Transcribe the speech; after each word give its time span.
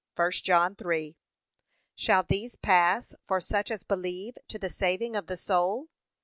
(1 0.15 0.31
John 0.43 0.73
3) 0.75 1.15
Shall 1.95 2.23
these 2.23 2.55
pass 2.55 3.13
for 3.27 3.39
such 3.39 3.69
as 3.69 3.83
believe 3.83 4.35
to 4.47 4.57
the 4.57 4.67
saving 4.67 5.15
of 5.15 5.27
the 5.27 5.37
soul? 5.37 5.89